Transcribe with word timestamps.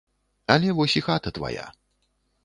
Але 0.53 0.71
вось 0.77 0.95
і 1.01 1.03
хата 1.07 1.33
твая. 1.39 1.67